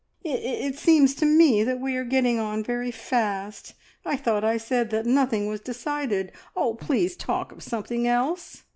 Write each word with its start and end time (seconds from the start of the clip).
"It 0.23 0.39
it 0.41 0.79
seems 0.79 1.13
to 1.13 1.27
me 1.27 1.63
we 1.75 1.95
are 1.95 2.03
getting 2.03 2.39
on 2.39 2.63
very 2.63 2.89
fast. 2.89 3.75
I 4.03 4.17
thought 4.17 4.43
I 4.43 4.57
said 4.57 4.89
that 4.89 5.05
nothing 5.05 5.45
was 5.45 5.61
decided. 5.61 6.31
Oh, 6.55 6.73
please 6.73 7.15
talk 7.15 7.51
of 7.51 7.61
something 7.61 8.07
else!" 8.07 8.63